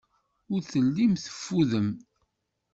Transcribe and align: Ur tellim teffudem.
Ur 0.53 0.61
tellim 0.71 1.13
teffudem. 1.23 1.89